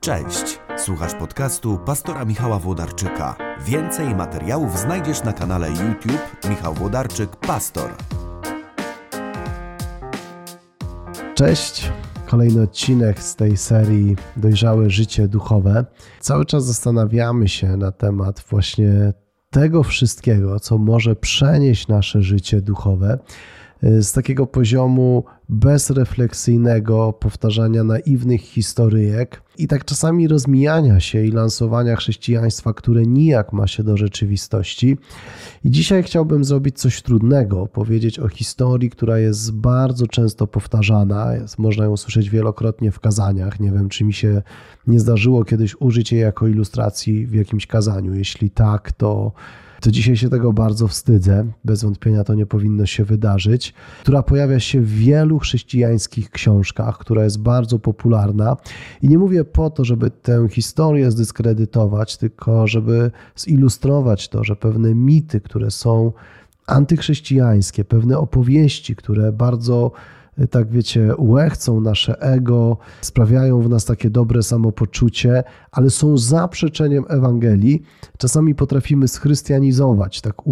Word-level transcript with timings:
Cześć, 0.00 0.58
słuchasz 0.76 1.14
podcastu 1.14 1.78
pastora 1.86 2.24
Michała 2.24 2.58
Włodarczyka. 2.58 3.36
Więcej 3.66 4.14
materiałów 4.14 4.78
znajdziesz 4.78 5.24
na 5.24 5.32
kanale 5.32 5.68
YouTube 5.68 6.48
Michał 6.50 6.74
Włodarczyk 6.74 7.36
Pastor. 7.36 7.90
Cześć, 11.34 11.92
kolejny 12.26 12.62
odcinek 12.62 13.22
z 13.22 13.36
tej 13.36 13.56
serii 13.56 14.16
Dojrzałe 14.36 14.90
Życie 14.90 15.28
Duchowe. 15.28 15.84
Cały 16.20 16.46
czas 16.46 16.64
zastanawiamy 16.64 17.48
się 17.48 17.76
na 17.76 17.92
temat 17.92 18.44
właśnie 18.50 19.12
tego 19.50 19.82
wszystkiego, 19.82 20.60
co 20.60 20.78
może 20.78 21.16
przenieść 21.16 21.88
nasze 21.88 22.22
życie 22.22 22.60
duchowe 22.60 23.18
z 23.82 24.12
takiego 24.12 24.46
poziomu 24.46 25.24
bezrefleksyjnego 25.48 27.12
powtarzania 27.12 27.84
naiwnych 27.84 28.40
historyjek 28.40 29.42
i 29.58 29.68
tak 29.68 29.84
czasami 29.84 30.28
rozmijania 30.28 31.00
się 31.00 31.24
i 31.24 31.32
lansowania 31.32 31.96
chrześcijaństwa, 31.96 32.74
które 32.74 33.06
nijak 33.06 33.52
ma 33.52 33.66
się 33.66 33.82
do 33.82 33.96
rzeczywistości. 33.96 34.96
I 35.64 35.70
dzisiaj 35.70 36.02
chciałbym 36.02 36.44
zrobić 36.44 36.78
coś 36.78 37.02
trudnego, 37.02 37.66
powiedzieć 37.66 38.18
o 38.18 38.28
historii, 38.28 38.90
która 38.90 39.18
jest 39.18 39.52
bardzo 39.52 40.06
często 40.06 40.46
powtarzana, 40.46 41.32
można 41.58 41.84
ją 41.84 41.96
słyszeć 41.96 42.30
wielokrotnie 42.30 42.92
w 42.92 43.00
kazaniach. 43.00 43.60
Nie 43.60 43.72
wiem, 43.72 43.88
czy 43.88 44.04
mi 44.04 44.12
się 44.12 44.42
nie 44.86 45.00
zdarzyło 45.00 45.44
kiedyś 45.44 45.76
użyć 45.80 46.12
jej 46.12 46.20
jako 46.20 46.48
ilustracji 46.48 47.26
w 47.26 47.34
jakimś 47.34 47.66
kazaniu. 47.66 48.14
Jeśli 48.14 48.50
tak, 48.50 48.92
to 48.92 49.32
to 49.80 49.90
dzisiaj 49.90 50.16
się 50.16 50.28
tego 50.28 50.52
bardzo 50.52 50.88
wstydzę, 50.88 51.46
bez 51.64 51.84
wątpienia 51.84 52.24
to 52.24 52.34
nie 52.34 52.46
powinno 52.46 52.86
się 52.86 53.04
wydarzyć, 53.04 53.74
która 54.02 54.22
pojawia 54.22 54.60
się 54.60 54.80
w 54.80 54.90
wielu 54.90 55.38
chrześcijańskich 55.38 56.30
książkach, 56.30 56.98
która 56.98 57.24
jest 57.24 57.40
bardzo 57.42 57.78
popularna. 57.78 58.56
I 59.02 59.08
nie 59.08 59.18
mówię 59.18 59.44
po 59.44 59.70
to, 59.70 59.84
żeby 59.84 60.10
tę 60.10 60.48
historię 60.50 61.10
zdyskredytować, 61.10 62.16
tylko 62.16 62.66
żeby 62.66 63.10
zilustrować 63.36 64.28
to, 64.28 64.44
że 64.44 64.56
pewne 64.56 64.94
mity, 64.94 65.40
które 65.40 65.70
są 65.70 66.12
antychrześcijańskie, 66.66 67.84
pewne 67.84 68.18
opowieści, 68.18 68.96
które 68.96 69.32
bardzo 69.32 69.92
tak 70.50 70.70
wiecie, 70.70 71.14
łechcą 71.18 71.80
nasze 71.80 72.20
ego, 72.20 72.76
sprawiają 73.00 73.60
w 73.60 73.68
nas 73.68 73.84
takie 73.84 74.10
dobre 74.10 74.42
samopoczucie, 74.42 75.42
ale 75.72 75.90
są 75.90 76.18
zaprzeczeniem 76.18 77.04
Ewangelii. 77.08 77.82
Czasami 78.18 78.54
potrafimy 78.54 79.08
schrystianizować, 79.08 80.20
tak 80.20 80.46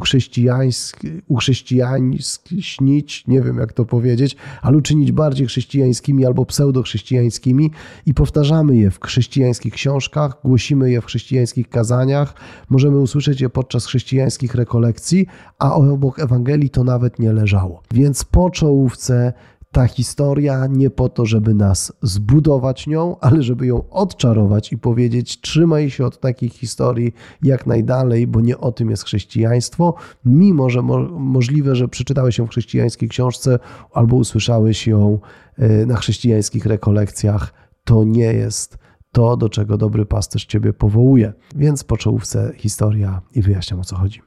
uchrześcijańsknić, 1.28 3.26
nie 3.26 3.42
wiem 3.42 3.58
jak 3.58 3.72
to 3.72 3.84
powiedzieć, 3.84 4.36
ale 4.62 4.76
uczynić 4.76 5.12
bardziej 5.12 5.46
chrześcijańskimi 5.46 6.26
albo 6.26 6.46
pseudochrześcijańskimi 6.46 7.70
i 8.06 8.14
powtarzamy 8.14 8.76
je 8.76 8.90
w 8.90 9.00
chrześcijańskich 9.00 9.74
książkach, 9.74 10.38
głosimy 10.44 10.90
je 10.90 11.00
w 11.00 11.04
chrześcijańskich 11.04 11.68
kazaniach, 11.68 12.34
możemy 12.68 12.98
usłyszeć 12.98 13.40
je 13.40 13.48
podczas 13.48 13.86
chrześcijańskich 13.86 14.54
rekolekcji, 14.54 15.26
a 15.58 15.74
obok 15.74 16.18
Ewangelii 16.18 16.70
to 16.70 16.84
nawet 16.84 17.18
nie 17.18 17.32
leżało. 17.32 17.82
Więc 17.90 18.24
po 18.24 18.50
czołówce 18.50 19.32
ta 19.72 19.86
historia 19.86 20.66
nie 20.66 20.90
po 20.90 21.08
to, 21.08 21.26
żeby 21.26 21.54
nas 21.54 21.92
zbudować 22.02 22.86
nią, 22.86 23.16
ale 23.20 23.42
żeby 23.42 23.66
ją 23.66 23.90
odczarować 23.90 24.72
i 24.72 24.78
powiedzieć: 24.78 25.40
trzymaj 25.40 25.90
się 25.90 26.06
od 26.06 26.20
takich 26.20 26.52
historii 26.52 27.12
jak 27.42 27.66
najdalej, 27.66 28.26
bo 28.26 28.40
nie 28.40 28.58
o 28.58 28.72
tym 28.72 28.90
jest 28.90 29.04
chrześcijaństwo. 29.04 29.94
Mimo, 30.24 30.70
że 30.70 30.82
mo 30.82 30.98
możliwe, 31.08 31.76
że 31.76 31.88
przeczytałeś 31.88 32.38
ją 32.38 32.46
w 32.46 32.50
chrześcijańskiej 32.50 33.08
książce 33.08 33.58
albo 33.92 34.16
usłyszałeś 34.16 34.86
ją 34.86 35.18
e, 35.58 35.86
na 35.86 35.96
chrześcijańskich 35.96 36.66
rekolekcjach, 36.66 37.52
to 37.84 38.04
nie 38.04 38.32
jest 38.32 38.78
to, 39.12 39.36
do 39.36 39.48
czego 39.48 39.76
dobry 39.76 40.06
pasterz 40.06 40.44
ciebie 40.46 40.72
powołuje. 40.72 41.32
Więc 41.56 41.84
po 41.84 41.96
czołówce 41.96 42.52
historia 42.56 43.22
i 43.34 43.42
wyjaśniam 43.42 43.80
o 43.80 43.84
co 43.84 43.96
chodzi. 43.96 44.22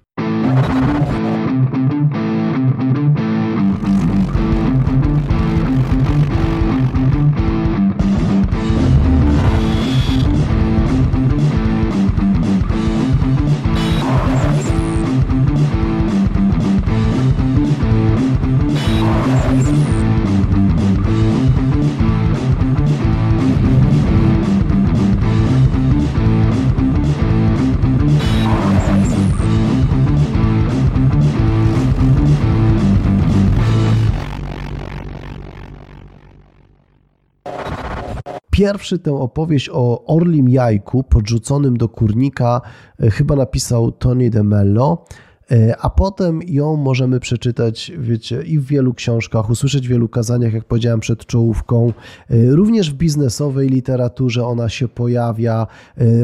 Pierwszy 38.62 39.00
tę 39.00 39.14
opowieść 39.16 39.70
o 39.74 40.06
orlim 40.06 40.50
jajku 40.50 41.04
podrzuconym 41.04 41.78
do 41.78 41.90
kurnika 41.90 42.62
e, 43.00 43.12
chyba 43.12 43.36
napisał 43.36 43.92
Tony 43.92 44.30
de 44.30 44.44
Mello, 44.44 45.06
e, 45.52 45.78
a 45.78 45.90
potem 45.90 46.40
ją 46.48 46.76
możemy 46.76 47.20
przeczytać, 47.20 47.92
wiecie, 47.98 48.44
i 48.44 48.60
w 48.60 48.66
wielu 48.66 48.94
książkach, 48.94 49.50
usłyszeć 49.50 49.88
w 49.88 49.90
wielu 49.90 50.10
kazaniach, 50.10 50.54
jak 50.54 50.66
powiedziałem 50.66 51.00
przed 51.00 51.26
czołówką. 51.26 51.94
E, 52.30 52.52
również 52.52 52.92
w 52.92 52.94
biznesowej 52.94 53.70
literaturze 53.70 54.46
ona 54.46 54.70
się 54.70 54.88
pojawia, 54.88 55.68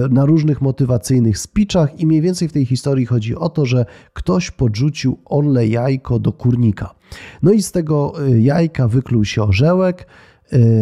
na 0.09 0.25
różnych 0.25 0.61
motywacyjnych 0.61 1.37
speechach 1.37 1.99
i 1.99 2.07
mniej 2.07 2.21
więcej 2.21 2.47
w 2.47 2.53
tej 2.53 2.65
historii 2.65 3.05
chodzi 3.05 3.35
o 3.35 3.49
to, 3.49 3.65
że 3.65 3.85
ktoś 4.13 4.51
podrzucił 4.51 5.19
orle 5.25 5.67
jajko 5.67 6.19
do 6.19 6.31
kurnika. 6.31 6.95
No 7.43 7.51
i 7.51 7.61
z 7.61 7.71
tego 7.71 8.13
jajka 8.39 8.87
wykluł 8.87 9.25
się 9.25 9.43
orzełek, 9.43 10.07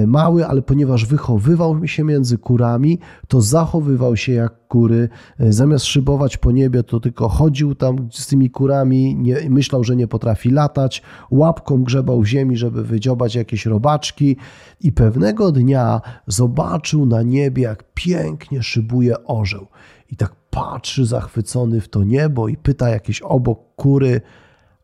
mały, 0.07 0.47
ale 0.47 0.61
ponieważ 0.61 1.05
wychowywał 1.05 1.87
się 1.87 2.03
między 2.03 2.37
kurami, 2.37 2.99
to 3.27 3.41
zachowywał 3.41 4.17
się 4.17 4.33
jak 4.33 4.67
kury. 4.67 5.09
E, 5.39 5.53
zamiast 5.53 5.85
szybować 5.85 6.37
po 6.37 6.51
niebie, 6.51 6.83
to 6.83 6.99
tylko 6.99 7.29
chodził 7.29 7.75
tam 7.75 8.09
z 8.11 8.27
tymi 8.27 8.49
kurami, 8.49 9.15
nie, 9.15 9.49
myślał, 9.49 9.83
że 9.83 9.95
nie 9.95 10.07
potrafi 10.07 10.49
latać, 10.49 11.01
łapką 11.31 11.83
grzebał 11.83 12.21
w 12.21 12.25
ziemi, 12.25 12.57
żeby 12.57 12.83
wydziobać 12.83 13.35
jakieś 13.35 13.65
robaczki 13.65 14.37
i 14.81 14.91
pewnego 14.91 15.51
dnia 15.51 16.01
zobaczył 16.27 17.05
na 17.05 17.21
niebie, 17.21 17.63
jak 17.63 17.93
pięknie 17.93 18.63
szybuje 18.63 19.23
orzeł. 19.23 19.67
I 20.11 20.15
tak 20.15 20.35
patrzy 20.49 21.05
zachwycony 21.05 21.81
w 21.81 21.89
to 21.89 22.03
niebo 22.03 22.47
i 22.47 22.57
pyta 22.57 22.89
jakieś 22.89 23.21
obok 23.21 23.59
kury, 23.75 24.21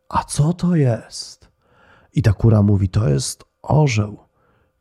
a 0.08 0.24
co 0.24 0.52
to 0.52 0.76
jest? 0.76 1.48
I 2.14 2.22
ta 2.22 2.32
kura 2.32 2.62
mówi, 2.62 2.88
to 2.88 3.08
jest 3.08 3.44
orzeł 3.62 4.31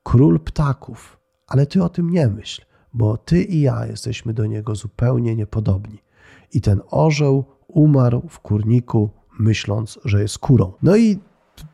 król 0.04 0.40
ptaków, 0.40 1.18
ale 1.48 1.66
ty 1.66 1.84
o 1.84 1.90
tym 1.90 2.10
nie 2.10 2.28
myśl, 2.28 2.62
bo 2.94 3.18
ty 3.18 3.44
i 3.44 3.62
ja 3.62 3.86
jesteśmy 3.86 4.34
do 4.34 4.46
niego 4.46 4.76
zupełnie 4.76 5.36
niepodobni. 5.36 5.98
I 6.54 6.62
ten 6.62 6.82
orzeł 6.92 7.44
umarł 7.68 8.22
w 8.30 8.40
kurniku, 8.40 9.10
myśląc, 9.40 10.00
że 10.06 10.22
jest 10.22 10.40
kurą. 10.40 10.74
No 10.84 10.96
i 10.96 11.20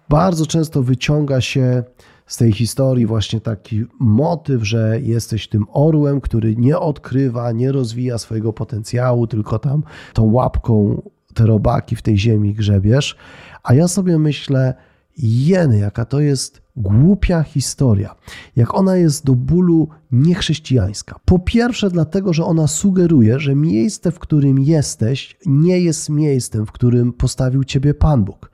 bardzo 0.09 0.45
często 0.45 0.83
wyciąga 0.83 1.41
się 1.41 1.83
z 2.27 2.37
tej 2.37 2.51
historii 2.51 3.05
właśnie 3.05 3.41
taki 3.41 3.85
motyw, 3.99 4.63
że 4.63 4.99
jesteś 5.01 5.47
tym 5.47 5.65
orłem, 5.73 6.21
który 6.21 6.55
nie 6.55 6.79
odkrywa, 6.79 7.51
nie 7.51 7.71
rozwija 7.71 8.17
swojego 8.17 8.53
potencjału, 8.53 9.27
tylko 9.27 9.59
tam 9.59 9.83
tą 10.13 10.31
łapką 10.31 11.01
te 11.33 11.45
robaki 11.45 11.95
w 11.95 12.01
tej 12.01 12.17
ziemi 12.17 12.53
grzebiesz. 12.53 13.17
A 13.63 13.73
ja 13.73 13.87
sobie 13.87 14.19
myślę, 14.19 14.73
jeny, 15.17 15.79
jaka 15.79 16.05
to 16.05 16.19
jest 16.19 16.61
głupia 16.75 17.43
historia, 17.43 18.15
jak 18.55 18.73
ona 18.73 18.95
jest 18.95 19.25
do 19.25 19.35
bólu 19.35 19.87
niechrześcijańska. 20.11 21.19
Po 21.25 21.39
pierwsze, 21.39 21.89
dlatego, 21.89 22.33
że 22.33 22.45
ona 22.45 22.67
sugeruje, 22.67 23.39
że 23.39 23.55
miejsce, 23.55 24.11
w 24.11 24.19
którym 24.19 24.59
jesteś, 24.59 25.37
nie 25.45 25.79
jest 25.79 26.09
miejscem, 26.09 26.65
w 26.65 26.71
którym 26.71 27.13
postawił 27.13 27.63
ciebie 27.63 27.93
Pan 27.93 28.23
Bóg. 28.23 28.51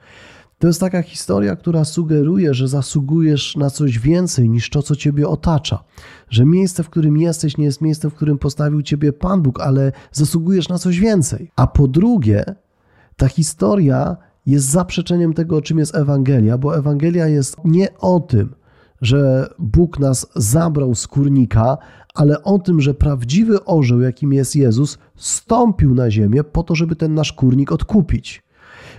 To 0.60 0.68
jest 0.68 0.80
taka 0.80 1.02
historia, 1.02 1.56
która 1.56 1.86
sugeruje, 1.86 2.54
że 2.54 2.68
zasługujesz 2.68 3.56
na 3.56 3.70
coś 3.70 4.00
więcej 4.00 4.50
niż 4.50 4.70
to, 4.70 4.82
co 4.82 4.96
ciebie 4.96 5.28
otacza. 5.28 5.84
Że 6.30 6.46
miejsce, 6.46 6.84
w 6.84 6.90
którym 6.90 7.18
jesteś, 7.18 7.58
nie 7.58 7.66
jest 7.66 7.82
miejscem, 7.82 8.12
w 8.12 8.14
którym 8.14 8.38
postawił 8.38 8.82
ciebie 8.82 9.14
Pan 9.14 9.42
Bóg, 9.42 9.62
ale 9.62 9.92
zasługujesz 10.12 10.70
na 10.70 10.78
coś 10.78 11.00
więcej. 11.00 11.52
A 11.56 11.68
po 11.68 11.88
drugie, 11.88 12.44
ta 13.16 13.28
historia 13.28 14.18
jest 14.46 14.66
zaprzeczeniem 14.66 15.34
tego, 15.34 15.62
czym 15.62 15.80
jest 15.80 15.96
Ewangelia, 15.96 16.58
bo 16.58 16.78
Ewangelia 16.78 17.28
jest 17.28 17.58
nie 17.66 17.98
o 17.98 18.20
tym, 18.20 18.56
że 19.02 19.50
Bóg 19.60 20.00
nas 20.00 20.28
zabrał 20.36 20.96
z 20.96 21.08
kurnika, 21.08 21.78
ale 22.14 22.44
o 22.44 22.60
tym, 22.60 22.82
że 22.82 22.94
prawdziwy 22.94 23.66
orzeł, 23.66 24.02
jakim 24.02 24.34
jest 24.34 24.56
Jezus, 24.56 24.98
stąpił 25.16 25.96
na 25.96 26.12
ziemię 26.12 26.44
po 26.44 26.64
to, 26.64 26.76
żeby 26.76 26.96
ten 26.96 27.14
nasz 27.14 27.34
kurnik 27.34 27.72
odkupić. 27.72 28.44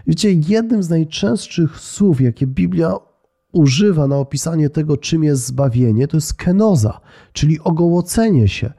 Wiecie, 0.06 0.32
jednym 0.32 0.82
z 0.82 0.90
najczęstszych 0.90 1.80
słów, 1.80 2.20
jakie 2.20 2.46
Biblia 2.46 2.94
używa 3.52 4.06
na 4.06 4.16
opisanie 4.16 4.70
tego, 4.70 4.96
czym 4.96 5.24
jest 5.24 5.46
zbawienie, 5.46 6.08
to 6.08 6.16
jest 6.16 6.34
kenoza, 6.34 7.00
czyli 7.32 7.60
ogołocenie 7.60 8.48
się. 8.48 8.72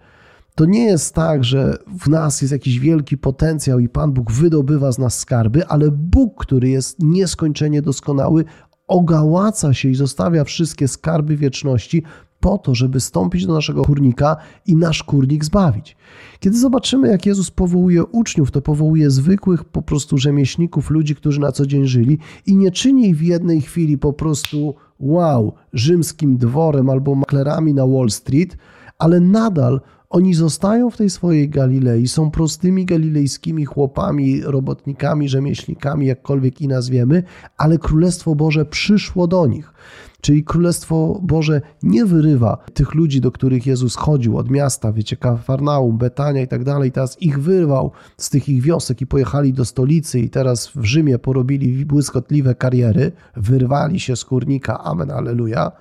To 0.55 0.65
nie 0.65 0.85
jest 0.85 1.15
tak, 1.15 1.43
że 1.43 1.77
w 1.99 2.09
nas 2.09 2.41
jest 2.41 2.51
jakiś 2.51 2.79
wielki 2.79 3.17
potencjał 3.17 3.79
i 3.79 3.89
Pan 3.89 4.11
Bóg 4.11 4.31
wydobywa 4.31 4.91
z 4.91 4.99
nas 4.99 5.19
skarby, 5.19 5.67
ale 5.67 5.91
Bóg, 5.91 6.45
który 6.45 6.69
jest 6.69 6.99
nieskończenie 6.99 7.81
doskonały, 7.81 8.45
ogałaca 8.87 9.73
się 9.73 9.89
i 9.89 9.95
zostawia 9.95 10.43
wszystkie 10.43 10.87
skarby 10.87 11.37
wieczności 11.37 12.03
po 12.39 12.57
to, 12.57 12.75
żeby 12.75 12.99
stąpić 12.99 13.45
do 13.45 13.53
naszego 13.53 13.83
kurnika 13.83 14.35
i 14.65 14.75
nasz 14.75 15.03
kurnik 15.03 15.45
zbawić. 15.45 15.97
Kiedy 16.39 16.59
zobaczymy, 16.59 17.07
jak 17.07 17.25
Jezus 17.25 17.51
powołuje 17.51 18.05
uczniów, 18.05 18.51
to 18.51 18.61
powołuje 18.61 19.11
zwykłych 19.11 19.63
po 19.63 19.81
prostu 19.81 20.17
rzemieślników, 20.17 20.89
ludzi, 20.89 21.15
którzy 21.15 21.39
na 21.39 21.51
co 21.51 21.65
dzień 21.65 21.87
żyli 21.87 22.17
i 22.45 22.55
nie 22.55 22.71
czyni 22.71 23.15
w 23.15 23.21
jednej 23.21 23.61
chwili 23.61 23.97
po 23.97 24.13
prostu 24.13 24.75
wow, 24.99 25.53
rzymskim 25.73 26.37
dworem 26.37 26.89
albo 26.89 27.15
maklerami 27.15 27.73
na 27.73 27.87
Wall 27.87 28.09
Street, 28.09 28.57
ale 28.99 29.19
nadal 29.19 29.81
oni 30.09 30.33
zostają 30.33 30.89
w 30.89 30.97
tej 30.97 31.09
swojej 31.09 31.49
Galilei, 31.49 32.07
są 32.07 32.31
prostymi 32.31 32.85
galilejskimi 32.85 33.65
chłopami, 33.65 34.41
robotnikami, 34.41 35.29
rzemieślnikami, 35.29 36.07
jakkolwiek 36.07 36.61
i 36.61 36.67
nazwiemy, 36.67 37.23
ale 37.57 37.77
Królestwo 37.77 38.35
Boże 38.35 38.65
przyszło 38.65 39.27
do 39.27 39.47
nich. 39.47 39.73
Czyli 40.21 40.43
Królestwo 40.43 41.19
Boże 41.23 41.61
nie 41.83 42.05
wyrywa 42.05 42.57
tych 42.73 42.93
ludzi, 42.93 43.21
do 43.21 43.31
których 43.31 43.65
Jezus 43.65 43.95
chodził 43.95 44.37
od 44.37 44.49
miasta, 44.49 44.91
wiecie, 44.91 45.17
Kafarnaum, 45.17 45.97
Betania 45.97 46.41
i 46.41 46.47
tak 46.47 46.63
dalej, 46.63 46.91
teraz 46.91 47.21
ich 47.21 47.41
wyrwał 47.41 47.91
z 48.17 48.29
tych 48.29 48.49
ich 48.49 48.61
wiosek 48.61 49.01
i 49.01 49.07
pojechali 49.07 49.53
do 49.53 49.65
stolicy 49.65 50.19
i 50.19 50.29
teraz 50.29 50.67
w 50.67 50.83
Rzymie 50.83 51.19
porobili 51.19 51.85
błyskotliwe 51.85 52.55
kariery, 52.55 53.11
wyrwali 53.35 53.99
się 53.99 54.15
z 54.15 54.25
kurnika, 54.25 54.83
amen, 54.83 55.11
aleluja 55.11 55.71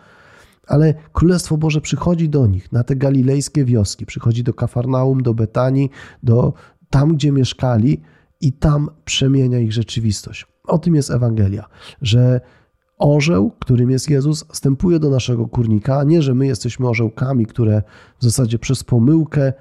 ale 0.66 0.94
Królestwo 1.12 1.56
Boże 1.56 1.80
przychodzi 1.80 2.28
do 2.28 2.46
nich, 2.46 2.72
na 2.72 2.84
te 2.84 2.96
galilejskie 2.96 3.64
wioski, 3.64 4.06
przychodzi 4.06 4.42
do 4.42 4.54
Kafarnaum, 4.54 5.22
do 5.22 5.34
Betanii, 5.34 5.90
do 6.22 6.52
tam, 6.90 7.14
gdzie 7.14 7.32
mieszkali 7.32 8.00
i 8.40 8.52
tam 8.52 8.90
przemienia 9.04 9.58
ich 9.58 9.72
rzeczywistość. 9.72 10.46
O 10.66 10.78
tym 10.78 10.94
jest 10.94 11.10
Ewangelia, 11.10 11.64
że 12.02 12.40
orzeł, 12.98 13.50
którym 13.60 13.90
jest 13.90 14.10
Jezus, 14.10 14.44
wstępuje 14.52 14.98
do 14.98 15.10
naszego 15.10 15.48
kurnika, 15.48 16.04
nie, 16.04 16.22
że 16.22 16.34
my 16.34 16.46
jesteśmy 16.46 16.88
orzełkami, 16.88 17.46
które 17.46 17.82
w 18.18 18.24
zasadzie 18.24 18.58
przez 18.58 18.84
pomyłkę 18.84 19.52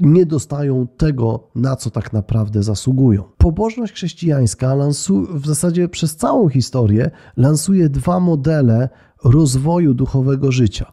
nie 0.00 0.26
dostają 0.26 0.86
tego, 0.86 1.50
na 1.54 1.76
co 1.76 1.90
tak 1.90 2.12
naprawdę 2.12 2.62
zasługują. 2.62 3.22
Pobożność 3.38 3.92
chrześcijańska 3.92 4.74
lansu, 4.74 5.26
w 5.30 5.46
zasadzie 5.46 5.88
przez 5.88 6.16
całą 6.16 6.48
historię 6.48 7.10
lansuje 7.36 7.88
dwa 7.88 8.20
modele 8.20 8.88
rozwoju 9.24 9.94
duchowego 9.94 10.52
życia. 10.52 10.92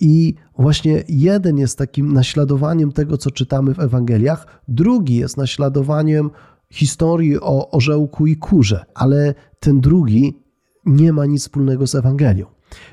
I 0.00 0.34
właśnie 0.58 1.04
jeden 1.08 1.58
jest 1.58 1.78
takim 1.78 2.12
naśladowaniem 2.12 2.92
tego, 2.92 3.18
co 3.18 3.30
czytamy 3.30 3.74
w 3.74 3.80
Ewangeliach, 3.80 4.62
drugi 4.68 5.16
jest 5.16 5.36
naśladowaniem 5.36 6.30
historii 6.70 7.40
o 7.40 7.70
orzełku 7.70 8.26
i 8.26 8.36
kurze, 8.36 8.84
ale 8.94 9.34
ten 9.60 9.80
drugi 9.80 10.42
nie 10.86 11.12
ma 11.12 11.26
nic 11.26 11.42
wspólnego 11.42 11.86
z 11.86 11.94
Ewangelią. 11.94 12.46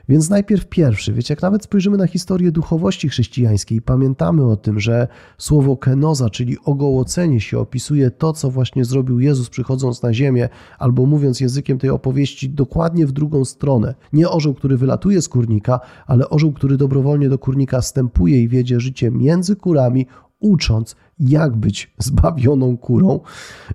Więc 0.09 0.29
najpierw 0.29 0.65
pierwszy, 0.65 1.13
wiecie, 1.13 1.33
jak 1.33 1.41
nawet 1.41 1.63
spojrzymy 1.63 1.97
na 1.97 2.07
historię 2.07 2.51
duchowości 2.51 3.09
chrześcijańskiej 3.09 3.81
pamiętamy 3.81 4.45
o 4.45 4.55
tym, 4.55 4.79
że 4.79 5.07
słowo 5.37 5.77
kenoza, 5.77 6.29
czyli 6.29 6.57
ogołocenie 6.65 7.41
się, 7.41 7.59
opisuje 7.59 8.11
to, 8.11 8.33
co 8.33 8.51
właśnie 8.51 8.85
zrobił 8.85 9.19
Jezus 9.19 9.49
przychodząc 9.49 10.03
na 10.03 10.13
ziemię, 10.13 10.49
albo 10.79 11.05
mówiąc 11.05 11.39
językiem 11.39 11.79
tej 11.79 11.89
opowieści 11.89 12.49
dokładnie 12.49 13.07
w 13.07 13.11
drugą 13.11 13.45
stronę. 13.45 13.95
Nie 14.13 14.29
orzeł, 14.29 14.53
który 14.53 14.77
wylatuje 14.77 15.21
z 15.21 15.29
kurnika, 15.29 15.79
ale 16.07 16.29
orzeł, 16.29 16.53
który 16.53 16.77
dobrowolnie 16.77 17.29
do 17.29 17.37
kurnika 17.37 17.81
wstępuje 17.81 18.43
i 18.43 18.47
wiedzie 18.47 18.79
życie 18.79 19.11
między 19.11 19.55
kurami, 19.55 20.05
ucząc, 20.39 20.95
jak 21.19 21.55
być 21.55 21.93
zbawioną 21.97 22.77
kurą. 22.77 23.19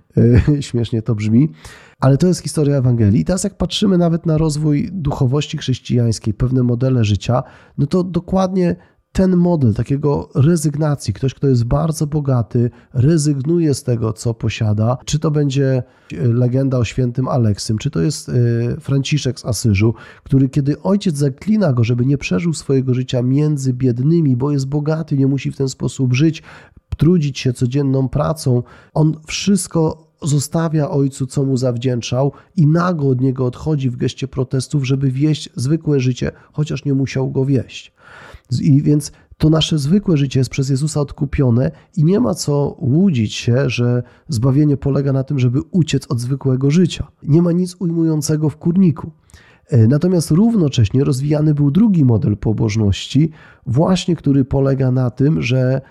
Śmiesznie 0.59 1.01
to 1.01 1.15
brzmi. 1.15 1.49
Ale 1.99 2.17
to 2.17 2.27
jest 2.27 2.41
historia 2.41 2.77
Ewangelii. 2.77 3.21
I 3.21 3.25
teraz, 3.25 3.43
jak 3.43 3.57
patrzymy 3.57 3.97
nawet 3.97 4.25
na 4.25 4.37
rozwój 4.37 4.89
duchowości 4.91 5.57
chrześcijańskiej, 5.57 6.33
pewne 6.33 6.63
modele 6.63 7.05
życia, 7.05 7.43
no 7.77 7.87
to 7.87 8.03
dokładnie 8.03 8.75
ten 9.15 9.37
model 9.37 9.73
takiego 9.73 10.29
rezygnacji, 10.35 11.13
ktoś, 11.13 11.33
kto 11.33 11.47
jest 11.47 11.63
bardzo 11.63 12.07
bogaty, 12.07 12.69
rezygnuje 12.93 13.73
z 13.73 13.83
tego, 13.83 14.13
co 14.13 14.33
posiada, 14.33 14.97
czy 15.05 15.19
to 15.19 15.31
będzie 15.31 15.83
e, 16.13 16.27
legenda 16.27 16.77
o 16.77 16.85
świętym 16.85 17.27
Aleksym, 17.27 17.77
czy 17.77 17.91
to 17.91 18.01
jest 18.01 18.29
e, 18.29 18.33
Franciszek 18.79 19.39
z 19.39 19.45
Asyżu, 19.45 19.93
który 20.23 20.49
kiedy 20.49 20.81
ojciec 20.81 21.17
zaklina 21.17 21.73
go, 21.73 21.83
żeby 21.83 22.05
nie 22.05 22.17
przeżył 22.17 22.53
swojego 22.53 22.93
życia 22.93 23.21
między 23.21 23.73
biednymi, 23.73 24.37
bo 24.37 24.51
jest 24.51 24.67
bogaty, 24.67 25.17
nie 25.17 25.27
musi 25.27 25.51
w 25.51 25.57
ten 25.57 25.69
sposób 25.69 26.13
żyć, 26.13 26.43
trudzić 26.97 27.39
się 27.39 27.53
codzienną 27.53 28.09
pracą, 28.09 28.63
on 28.93 29.13
wszystko 29.27 30.04
zostawia 30.21 30.89
ojcu, 30.89 31.27
co 31.27 31.43
mu 31.43 31.57
zawdzięczał, 31.57 32.31
i 32.55 32.67
nago 32.67 33.09
od 33.09 33.21
niego 33.21 33.45
odchodzi 33.45 33.89
w 33.89 33.95
geście 33.95 34.27
protestów, 34.27 34.87
żeby 34.87 35.11
wieść 35.11 35.49
zwykłe 35.55 35.99
życie, 35.99 36.31
chociaż 36.53 36.85
nie 36.85 36.93
musiał 36.93 37.31
go 37.31 37.45
wieść. 37.45 37.93
I 38.61 38.81
więc 38.81 39.11
to 39.37 39.49
nasze 39.49 39.77
zwykłe 39.77 40.17
życie 40.17 40.39
jest 40.39 40.49
przez 40.49 40.69
Jezusa 40.69 41.01
odkupione 41.01 41.71
i 41.97 42.03
nie 42.03 42.19
ma 42.19 42.33
co 42.33 42.75
łudzić 42.79 43.33
się, 43.33 43.69
że 43.69 44.03
zbawienie 44.29 44.77
polega 44.77 45.13
na 45.13 45.23
tym, 45.23 45.39
żeby 45.39 45.61
uciec 45.71 46.11
od 46.11 46.19
zwykłego 46.19 46.71
życia. 46.71 47.07
Nie 47.23 47.41
ma 47.41 47.51
nic 47.51 47.75
ujmującego 47.79 48.49
w 48.49 48.57
kurniku. 48.57 49.11
E, 49.69 49.87
natomiast 49.87 50.31
równocześnie 50.31 51.03
rozwijany 51.03 51.53
był 51.53 51.71
drugi 51.71 52.05
model 52.05 52.37
pobożności, 52.37 53.31
właśnie 53.65 54.15
który 54.15 54.45
polega 54.45 54.91
na 54.91 55.09
tym, 55.09 55.41
że 55.41 55.81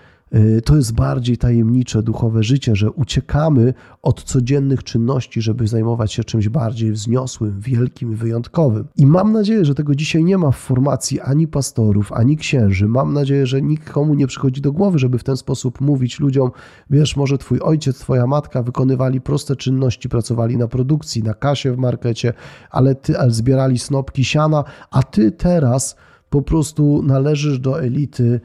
to 0.65 0.75
jest 0.75 0.93
bardziej 0.93 1.37
tajemnicze 1.37 2.03
duchowe 2.03 2.43
życie, 2.43 2.75
że 2.75 2.91
uciekamy 2.91 3.73
od 4.01 4.23
codziennych 4.23 4.83
czynności, 4.83 5.41
żeby 5.41 5.67
zajmować 5.67 6.13
się 6.13 6.23
czymś 6.23 6.49
bardziej 6.49 6.91
wzniosłym, 6.91 7.59
wielkim 7.59 8.15
wyjątkowym. 8.15 8.87
I 8.97 9.05
mam 9.05 9.31
nadzieję, 9.31 9.65
że 9.65 9.75
tego 9.75 9.95
dzisiaj 9.95 10.23
nie 10.23 10.37
ma 10.37 10.51
w 10.51 10.57
formacji 10.57 11.19
ani 11.19 11.47
pastorów, 11.47 12.11
ani 12.13 12.37
księży. 12.37 12.87
Mam 12.87 13.13
nadzieję, 13.13 13.47
że 13.47 13.61
nikomu 13.61 14.13
nie 14.13 14.27
przychodzi 14.27 14.61
do 14.61 14.71
głowy, 14.71 14.99
żeby 14.99 15.17
w 15.17 15.23
ten 15.23 15.37
sposób 15.37 15.81
mówić 15.81 16.19
ludziom: 16.19 16.51
wiesz, 16.89 17.15
może 17.15 17.37
twój 17.37 17.59
ojciec, 17.59 17.99
twoja 17.99 18.27
matka 18.27 18.63
wykonywali 18.63 19.21
proste 19.21 19.55
czynności, 19.55 20.09
pracowali 20.09 20.57
na 20.57 20.67
produkcji, 20.67 21.23
na 21.23 21.33
kasie 21.33 21.71
w 21.71 21.77
markecie, 21.77 22.33
ale 22.69 22.95
ty 22.95 23.19
ale 23.19 23.31
zbierali 23.31 23.79
snopki 23.79 24.25
siana, 24.25 24.63
a 24.91 25.03
ty 25.03 25.31
teraz 25.31 25.95
po 26.29 26.41
prostu 26.41 27.03
należysz 27.03 27.59
do 27.59 27.81
elity 27.81 28.25
Y, 28.25 28.41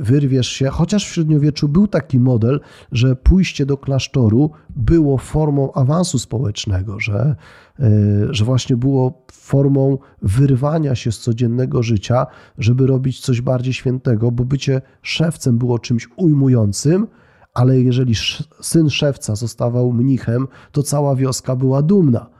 wyrwiesz 0.00 0.48
się, 0.48 0.68
chociaż 0.68 1.06
w 1.06 1.12
średniowieczu 1.12 1.68
był 1.68 1.88
taki 1.88 2.18
model, 2.18 2.60
że 2.92 3.16
pójście 3.16 3.66
do 3.66 3.76
klasztoru 3.76 4.50
było 4.70 5.18
formą 5.18 5.72
awansu 5.72 6.18
społecznego, 6.18 7.00
że, 7.00 7.36
y, 7.80 7.84
że 8.30 8.44
właśnie 8.44 8.76
było 8.76 9.26
formą 9.32 9.98
wyrwania 10.22 10.94
się 10.94 11.12
z 11.12 11.18
codziennego 11.18 11.82
życia, 11.82 12.26
żeby 12.58 12.86
robić 12.86 13.20
coś 13.20 13.40
bardziej 13.40 13.72
świętego, 13.72 14.30
bo 14.30 14.44
bycie 14.44 14.82
szewcem 15.02 15.58
było 15.58 15.78
czymś 15.78 16.08
ujmującym, 16.16 17.06
ale 17.54 17.80
jeżeli 17.80 18.14
syn 18.60 18.90
szewca 18.90 19.36
zostawał 19.36 19.92
mnichem, 19.92 20.48
to 20.72 20.82
cała 20.82 21.16
wioska 21.16 21.56
była 21.56 21.82
dumna. 21.82 22.35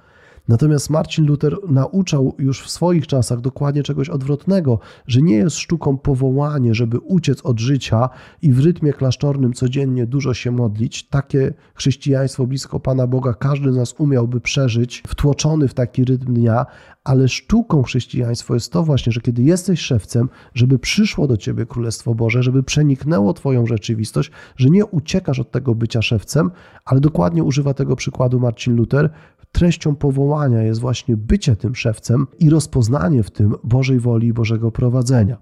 Natomiast 0.48 0.90
Marcin 0.90 1.26
Luther 1.26 1.56
nauczał 1.68 2.34
już 2.38 2.62
w 2.62 2.70
swoich 2.70 3.06
czasach 3.06 3.40
dokładnie 3.40 3.82
czegoś 3.82 4.08
odwrotnego, 4.08 4.78
że 5.06 5.22
nie 5.22 5.36
jest 5.36 5.56
sztuką 5.56 5.98
powołanie, 5.98 6.74
żeby 6.74 6.98
uciec 6.98 7.42
od 7.42 7.60
życia 7.60 8.08
i 8.42 8.52
w 8.52 8.64
rytmie 8.64 8.92
klasztornym 8.92 9.52
codziennie 9.52 10.06
dużo 10.06 10.34
się 10.34 10.50
modlić. 10.50 11.08
Takie 11.08 11.54
chrześcijaństwo 11.74 12.46
blisko 12.46 12.80
Pana 12.80 13.06
Boga 13.06 13.34
każdy 13.34 13.72
z 13.72 13.76
nas 13.76 13.94
umiałby 13.98 14.40
przeżyć, 14.40 15.02
wtłoczony 15.06 15.68
w 15.68 15.74
taki 15.74 16.04
rytm 16.04 16.34
dnia, 16.34 16.66
ale 17.04 17.28
sztuką 17.28 17.82
chrześcijaństwo 17.82 18.54
jest 18.54 18.72
to 18.72 18.82
właśnie, 18.82 19.12
że 19.12 19.20
kiedy 19.20 19.42
jesteś 19.42 19.80
szewcem, 19.80 20.28
żeby 20.54 20.78
przyszło 20.78 21.26
do 21.26 21.36
ciebie 21.36 21.66
Królestwo 21.66 22.14
Boże, 22.14 22.42
żeby 22.42 22.62
przeniknęło 22.62 23.34
Twoją 23.34 23.66
rzeczywistość, 23.66 24.30
że 24.56 24.70
nie 24.70 24.86
uciekasz 24.86 25.38
od 25.38 25.50
tego 25.50 25.74
bycia 25.74 26.02
szewcem, 26.02 26.50
ale 26.84 27.00
dokładnie 27.00 27.44
używa 27.44 27.74
tego 27.74 27.96
przykładu 27.96 28.40
Marcin 28.40 28.76
Luther, 28.76 29.10
treścią 29.52 29.96
powołania 29.96 30.35
jest 30.44 30.80
właśnie 30.80 31.16
bycie 31.16 31.56
tym 31.56 31.74
szewcem 31.74 32.26
i 32.38 32.50
rozpoznanie 32.50 33.22
w 33.22 33.30
tym 33.30 33.54
Bożej 33.64 34.00
woli 34.00 34.28
i 34.28 34.32
Bożego 34.32 34.70
prowadzenia. 34.70 35.36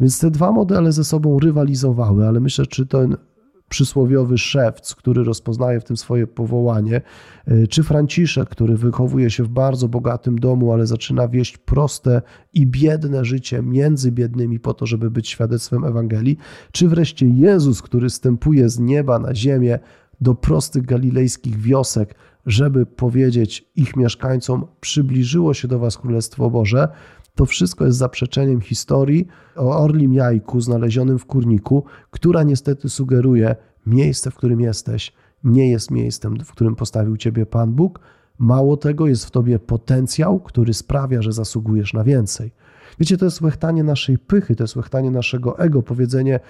Więc 0.00 0.20
te 0.20 0.30
dwa 0.30 0.52
modele 0.52 0.92
ze 0.92 1.04
sobą 1.04 1.38
rywalizowały, 1.38 2.28
ale 2.28 2.40
myślę, 2.40 2.66
czy 2.66 2.86
ten 2.86 3.16
przysłowiowy 3.68 4.38
szewc, 4.38 4.94
który 4.94 5.24
rozpoznaje 5.24 5.80
w 5.80 5.84
tym 5.84 5.96
swoje 5.96 6.26
powołanie, 6.26 7.00
y, 7.48 7.68
czy 7.68 7.82
Franciszek, 7.82 8.48
który 8.48 8.76
wychowuje 8.76 9.30
się 9.30 9.44
w 9.44 9.48
bardzo 9.48 9.88
bogatym 9.88 10.38
domu, 10.38 10.72
ale 10.72 10.86
zaczyna 10.86 11.28
wieść 11.28 11.58
proste 11.58 12.22
i 12.54 12.66
biedne 12.66 13.24
życie 13.24 13.62
między 13.62 14.12
biednymi 14.12 14.60
po 14.60 14.74
to, 14.74 14.86
żeby 14.86 15.10
być 15.10 15.28
świadectwem 15.28 15.84
Ewangelii, 15.84 16.38
czy 16.72 16.88
wreszcie 16.88 17.26
Jezus, 17.28 17.82
który 17.82 18.10
stępuje 18.10 18.68
z 18.68 18.78
nieba 18.78 19.18
na 19.18 19.34
ziemię 19.34 19.78
do 20.20 20.34
prostych 20.34 20.86
galilejskich 20.86 21.60
wiosek, 21.60 22.14
żeby 22.46 22.86
powiedzieć 22.86 23.70
ich 23.76 23.96
mieszkańcom: 23.96 24.66
Przybliżyło 24.80 25.54
się 25.54 25.68
do 25.68 25.78
Was 25.78 25.98
Królestwo 25.98 26.50
Boże, 26.50 26.88
to 27.34 27.46
wszystko 27.46 27.86
jest 27.86 27.98
zaprzeczeniem 27.98 28.60
historii 28.60 29.26
o 29.56 29.78
orlim 29.78 30.12
jajku 30.12 30.60
znalezionym 30.60 31.18
w 31.18 31.26
kurniku, 31.26 31.84
która 32.10 32.42
niestety 32.42 32.88
sugeruje, 32.88 33.56
miejsce, 33.86 34.30
w 34.30 34.34
którym 34.34 34.60
jesteś, 34.60 35.12
nie 35.44 35.70
jest 35.70 35.90
miejscem, 35.90 36.44
w 36.44 36.52
którym 36.52 36.76
postawił 36.76 37.16
Ciebie 37.16 37.46
Pan 37.46 37.72
Bóg. 37.72 38.00
Mało 38.38 38.76
tego, 38.76 39.06
jest 39.06 39.24
w 39.26 39.30
Tobie 39.30 39.58
potencjał, 39.58 40.40
który 40.40 40.74
sprawia, 40.74 41.22
że 41.22 41.32
zasługujesz 41.32 41.92
na 41.92 42.04
więcej. 42.04 42.52
Wiecie, 42.98 43.16
to 43.16 43.24
jest 43.24 43.40
łechtanie 43.40 43.84
naszej 43.84 44.18
pychy, 44.18 44.56
to 44.56 44.64
jest 44.64 44.76
łechtanie 44.76 45.10
naszego 45.10 45.58
ego, 45.58 45.82
powiedzenie: 45.82 46.40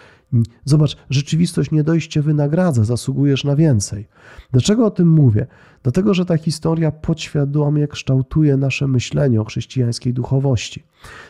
Zobacz, 0.64 0.96
rzeczywistość 1.10 1.70
nie 1.70 1.84
dojście 1.84 2.22
wynagradza, 2.22 2.84
zasługujesz 2.84 3.44
na 3.44 3.56
więcej. 3.56 4.08
Dlaczego 4.52 4.86
o 4.86 4.90
tym 4.90 5.08
mówię? 5.08 5.46
Dlatego, 5.82 6.14
że 6.14 6.24
ta 6.24 6.36
historia 6.36 6.90
podświadomie 6.90 7.88
kształtuje 7.88 8.56
nasze 8.56 8.88
myślenie 8.88 9.40
o 9.40 9.44
chrześcijańskiej 9.44 10.14
duchowości. 10.14 10.84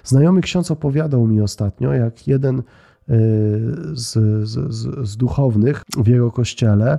Znajomy 0.05 0.41
ksiądz 0.41 0.71
opowiadał 0.71 1.27
mi 1.27 1.41
ostatnio, 1.41 1.93
jak 1.93 2.29
jeden 2.29 2.59
y, 2.59 2.63
z, 3.93 4.13
z, 4.49 4.75
z, 4.75 5.09
z 5.09 5.17
duchownych 5.17 5.83
w 5.97 6.07
jego 6.07 6.31
kościele 6.31 6.99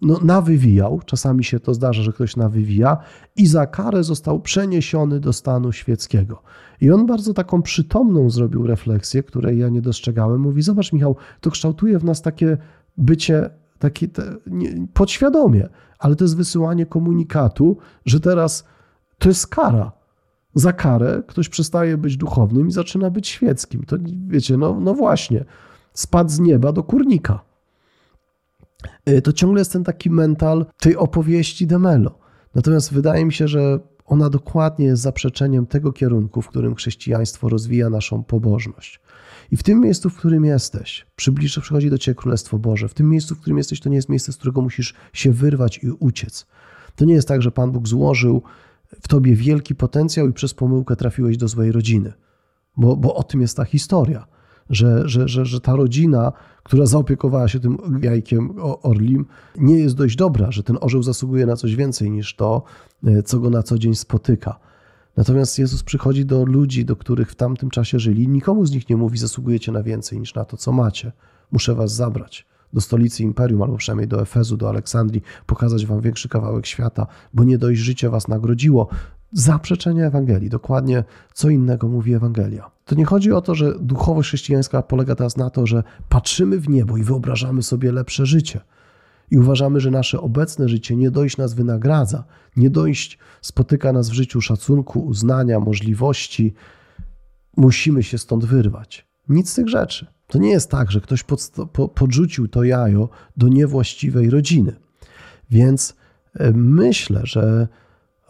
no, 0.00 0.18
nawywijał, 0.22 1.00
czasami 1.06 1.44
się 1.44 1.60
to 1.60 1.74
zdarza, 1.74 2.02
że 2.02 2.12
ktoś 2.12 2.36
nawywija, 2.36 2.96
i 3.36 3.46
za 3.46 3.66
karę 3.66 4.04
został 4.04 4.40
przeniesiony 4.40 5.20
do 5.20 5.32
stanu 5.32 5.72
świeckiego. 5.72 6.42
I 6.80 6.90
on 6.90 7.06
bardzo 7.06 7.34
taką 7.34 7.62
przytomną 7.62 8.30
zrobił 8.30 8.66
refleksję, 8.66 9.22
której 9.22 9.58
ja 9.58 9.68
nie 9.68 9.82
dostrzegałem. 9.82 10.40
Mówi: 10.40 10.62
Zobacz, 10.62 10.92
Michał, 10.92 11.16
to 11.40 11.50
kształtuje 11.50 11.98
w 11.98 12.04
nas 12.04 12.22
takie 12.22 12.56
bycie 12.96 13.50
takie 13.78 14.08
te, 14.08 14.36
nie, 14.46 14.86
podświadomie, 14.92 15.68
ale 15.98 16.16
to 16.16 16.24
jest 16.24 16.36
wysyłanie 16.36 16.86
komunikatu, 16.86 17.76
że 18.06 18.20
teraz 18.20 18.64
to 19.18 19.28
jest 19.28 19.46
kara. 19.46 19.92
Za 20.54 20.72
karę 20.72 21.22
ktoś 21.26 21.48
przestaje 21.48 21.98
być 21.98 22.16
duchownym 22.16 22.68
i 22.68 22.72
zaczyna 22.72 23.10
być 23.10 23.28
świeckim. 23.28 23.84
To 23.84 23.96
wiecie, 24.28 24.56
no, 24.56 24.80
no 24.80 24.94
właśnie, 24.94 25.44
spadł 25.92 26.30
z 26.30 26.40
nieba 26.40 26.72
do 26.72 26.82
kurnika. 26.82 27.47
Y, 29.08 29.22
to 29.22 29.32
ciągle 29.32 29.60
jest 29.60 29.72
ten 29.72 29.84
taki 29.84 30.10
mental 30.10 30.66
tej 30.80 30.96
opowieści 30.96 31.66
Demelo. 31.66 32.18
Natomiast 32.54 32.92
wydaje 32.92 33.24
mi 33.24 33.32
się, 33.32 33.48
że 33.48 33.80
ona 34.06 34.30
dokładnie 34.30 34.86
jest 34.86 35.02
zaprzeczeniem 35.02 35.66
tego 35.66 35.92
kierunku, 35.92 36.42
w 36.42 36.48
którym 36.48 36.74
chrześcijaństwo 36.74 37.48
rozwija 37.48 37.90
naszą 37.90 38.24
pobożność. 38.24 39.00
I 39.50 39.56
w 39.56 39.62
tym 39.62 39.80
miejscu, 39.80 40.10
w 40.10 40.16
którym 40.16 40.44
jesteś, 40.44 41.06
przybliż, 41.16 41.58
przychodzi 41.58 41.90
do 41.90 41.98
ciebie 41.98 42.14
Królestwo 42.14 42.58
Boże. 42.58 42.88
W 42.88 42.94
tym 42.94 43.10
miejscu, 43.10 43.34
w 43.34 43.40
którym 43.40 43.58
jesteś, 43.58 43.80
to 43.80 43.88
nie 43.88 43.96
jest 43.96 44.08
miejsce, 44.08 44.32
z 44.32 44.36
którego 44.36 44.60
musisz 44.60 44.94
się 45.12 45.32
wyrwać 45.32 45.78
i 45.82 45.90
uciec. 45.90 46.46
To 46.96 47.04
nie 47.04 47.14
jest 47.14 47.28
tak, 47.28 47.42
że 47.42 47.50
Pan 47.50 47.72
Bóg 47.72 47.88
złożył 47.88 48.42
w 49.02 49.08
tobie 49.08 49.34
wielki 49.34 49.74
potencjał 49.74 50.28
i 50.28 50.32
przez 50.32 50.54
pomyłkę 50.54 50.96
trafiłeś 50.96 51.36
do 51.36 51.48
złej 51.48 51.72
rodziny. 51.72 52.12
Bo, 52.76 52.96
bo 52.96 53.14
o 53.14 53.22
tym 53.22 53.40
jest 53.40 53.56
ta 53.56 53.64
historia 53.64 54.26
że, 54.70 55.08
że, 55.08 55.28
że, 55.28 55.46
że 55.46 55.60
ta 55.60 55.76
rodzina, 55.76 56.32
która 56.62 56.86
zaopiekowała 56.86 57.48
się 57.48 57.60
tym 57.60 57.78
jajkiem 58.02 58.54
orlim, 58.82 59.26
nie 59.58 59.78
jest 59.78 59.96
dość 59.96 60.16
dobra, 60.16 60.50
że 60.50 60.62
ten 60.62 60.78
orzeł 60.80 61.02
zasługuje 61.02 61.46
na 61.46 61.56
coś 61.56 61.76
więcej 61.76 62.10
niż 62.10 62.36
to, 62.36 62.62
e, 63.04 63.22
co 63.22 63.40
go 63.40 63.50
na 63.50 63.62
co 63.62 63.78
dzień 63.78 63.94
spotyka. 63.94 64.58
Natomiast 65.16 65.58
Jezus 65.58 65.82
przychodzi 65.82 66.24
do 66.24 66.44
ludzi, 66.44 66.84
do 66.84 66.96
których 66.96 67.30
w 67.30 67.34
tamtym 67.34 67.70
czasie 67.70 67.98
żyli, 67.98 68.28
nikomu 68.28 68.66
z 68.66 68.70
nich 68.70 68.88
nie 68.88 68.96
mówi, 68.96 69.18
zasługujecie 69.18 69.72
na 69.72 69.82
więcej 69.82 70.20
niż 70.20 70.34
na 70.34 70.44
to, 70.44 70.56
co 70.56 70.72
macie. 70.72 71.12
Muszę 71.52 71.74
was 71.74 71.94
zabrać 71.94 72.46
do 72.72 72.80
stolicy 72.80 73.22
imperium, 73.22 73.62
albo 73.62 73.76
przynajmniej 73.76 74.08
do 74.08 74.22
Efezu, 74.22 74.56
do 74.56 74.68
Aleksandrii, 74.68 75.22
pokazać 75.46 75.86
wam 75.86 76.00
większy 76.00 76.28
kawałek 76.28 76.66
świata, 76.66 77.06
bo 77.34 77.44
nie 77.44 77.58
dość 77.58 77.80
życie 77.80 78.10
was 78.10 78.28
nagrodziło. 78.28 78.88
Zaprzeczenie 79.32 80.06
Ewangelii, 80.06 80.48
dokładnie 80.50 81.04
co 81.34 81.50
innego 81.50 81.88
mówi 81.88 82.14
Ewangelia. 82.14 82.70
To 82.84 82.94
nie 82.94 83.04
chodzi 83.04 83.32
o 83.32 83.40
to, 83.40 83.54
że 83.54 83.78
duchowość 83.80 84.28
chrześcijańska 84.28 84.82
polega 84.82 85.14
teraz 85.14 85.36
na 85.36 85.50
to, 85.50 85.66
że 85.66 85.82
patrzymy 86.08 86.60
w 86.60 86.68
niebo 86.68 86.96
i 86.96 87.02
wyobrażamy 87.02 87.62
sobie 87.62 87.92
lepsze 87.92 88.26
życie. 88.26 88.60
I 89.30 89.38
uważamy, 89.38 89.80
że 89.80 89.90
nasze 89.90 90.20
obecne 90.20 90.68
życie 90.68 90.96
nie 90.96 91.10
dojść 91.10 91.36
nas 91.36 91.54
wynagradza, 91.54 92.24
nie 92.56 92.70
dojść 92.70 93.18
spotyka 93.40 93.92
nas 93.92 94.10
w 94.10 94.12
życiu 94.12 94.40
szacunku, 94.40 95.00
uznania, 95.00 95.60
możliwości. 95.60 96.54
Musimy 97.56 98.02
się 98.02 98.18
stąd 98.18 98.44
wyrwać. 98.44 99.08
Nic 99.28 99.50
z 99.50 99.54
tych 99.54 99.68
rzeczy. 99.68 100.06
To 100.28 100.38
nie 100.38 100.50
jest 100.50 100.70
tak, 100.70 100.90
że 100.90 101.00
ktoś 101.00 101.24
po, 101.72 101.88
podrzucił 101.88 102.48
to 102.48 102.64
jajo 102.64 103.08
do 103.36 103.48
niewłaściwej 103.48 104.30
rodziny. 104.30 104.76
Więc 105.50 105.96
e, 106.34 106.52
myślę, 106.52 107.20
że 107.24 107.68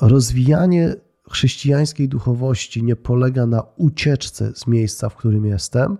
rozwijanie 0.00 0.94
chrześcijańskiej 1.30 2.08
duchowości 2.08 2.82
nie 2.82 2.96
polega 2.96 3.46
na 3.46 3.62
ucieczce 3.76 4.52
z 4.54 4.66
miejsca, 4.66 5.08
w 5.08 5.16
którym 5.16 5.46
jestem, 5.46 5.98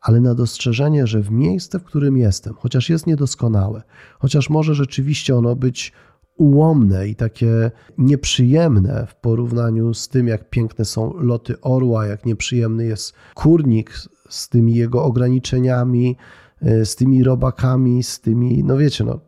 ale 0.00 0.20
na 0.20 0.34
dostrzeżenie, 0.34 1.06
że 1.06 1.20
w 1.20 1.30
miejsce, 1.30 1.78
w 1.78 1.84
którym 1.84 2.16
jestem, 2.16 2.54
chociaż 2.54 2.90
jest 2.90 3.06
niedoskonałe, 3.06 3.82
chociaż 4.18 4.50
może 4.50 4.74
rzeczywiście 4.74 5.36
ono 5.36 5.56
być 5.56 5.92
ułomne 6.38 7.08
i 7.08 7.14
takie 7.14 7.70
nieprzyjemne 7.98 9.06
w 9.06 9.14
porównaniu 9.14 9.94
z 9.94 10.08
tym, 10.08 10.28
jak 10.28 10.50
piękne 10.50 10.84
są 10.84 11.12
loty 11.20 11.60
orła, 11.60 12.06
jak 12.06 12.26
nieprzyjemny 12.26 12.84
jest 12.84 13.12
kurnik 13.34 13.92
z 14.28 14.48
tymi 14.48 14.74
jego 14.74 15.04
ograniczeniami, 15.04 16.16
e, 16.62 16.84
z 16.86 16.96
tymi 16.96 17.24
robakami, 17.24 18.02
z 18.02 18.20
tymi, 18.20 18.64
no 18.64 18.76
wiecie, 18.76 19.04
no, 19.04 19.20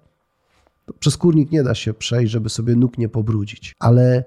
przez 0.99 1.17
kurnik 1.17 1.51
nie 1.51 1.63
da 1.63 1.75
się 1.75 1.95
przejść, 1.95 2.33
żeby 2.33 2.49
sobie 2.49 2.77
nóg 2.77 2.99
nie 2.99 3.09
pobrudzić, 3.09 3.75
ale 3.79 4.25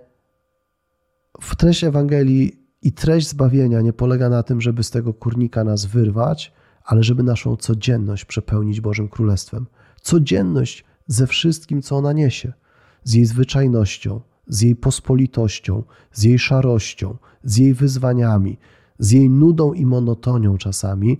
w 1.41 1.55
treść 1.55 1.83
Ewangelii 1.83 2.63
i 2.81 2.91
treść 2.91 3.27
zbawienia 3.27 3.81
nie 3.81 3.93
polega 3.93 4.29
na 4.29 4.43
tym, 4.43 4.61
żeby 4.61 4.83
z 4.83 4.91
tego 4.91 5.13
kurnika 5.13 5.63
nas 5.63 5.85
wyrwać, 5.85 6.53
ale 6.83 7.03
żeby 7.03 7.23
naszą 7.23 7.55
codzienność 7.55 8.25
przepełnić 8.25 8.81
Bożym 8.81 9.09
Królestwem. 9.09 9.65
Codzienność 10.01 10.85
ze 11.07 11.27
wszystkim, 11.27 11.81
co 11.81 11.97
ona 11.97 12.13
niesie, 12.13 12.53
z 13.03 13.13
jej 13.13 13.25
zwyczajnością, 13.25 14.21
z 14.47 14.61
jej 14.61 14.75
pospolitością, 14.75 15.83
z 16.11 16.23
jej 16.23 16.39
szarością, 16.39 17.17
z 17.43 17.57
jej 17.57 17.73
wyzwaniami, 17.73 18.57
z 18.99 19.11
jej 19.11 19.29
nudą 19.29 19.73
i 19.73 19.85
monotonią 19.85 20.57
czasami, 20.57 21.19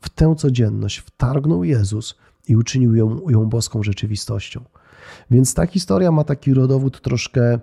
w 0.00 0.08
tę 0.08 0.34
codzienność 0.36 0.98
wtargnął 0.98 1.64
Jezus 1.64 2.18
i 2.48 2.56
uczynił 2.56 2.94
ją, 2.94 3.20
ją 3.28 3.46
boską 3.46 3.82
rzeczywistością. 3.82 4.64
Więc 5.30 5.54
ta 5.54 5.66
historia 5.66 6.12
ma 6.12 6.24
taki 6.24 6.54
rodowód 6.54 7.00
troszkę 7.00 7.58